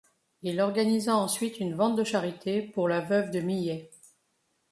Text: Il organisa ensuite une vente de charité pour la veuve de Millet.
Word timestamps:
Il 0.41 0.59
organisa 0.61 1.15
ensuite 1.15 1.59
une 1.59 1.75
vente 1.75 1.95
de 1.95 2.03
charité 2.03 2.63
pour 2.63 2.89
la 2.89 3.01
veuve 3.01 3.29
de 3.29 3.39
Millet. 3.39 3.91